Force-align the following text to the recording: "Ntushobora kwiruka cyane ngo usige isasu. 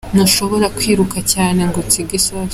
"Ntushobora 0.13 0.67
kwiruka 0.77 1.17
cyane 1.33 1.59
ngo 1.67 1.77
usige 1.83 2.13
isasu. 2.19 2.49